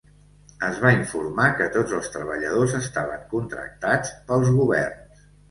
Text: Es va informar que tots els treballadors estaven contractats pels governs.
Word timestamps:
Es 0.69 0.77
va 0.85 0.93
informar 0.99 1.49
que 1.59 1.67
tots 1.75 1.93
els 1.97 2.09
treballadors 2.15 2.75
estaven 2.81 3.29
contractats 3.35 4.17
pels 4.33 4.53
governs. 4.59 5.25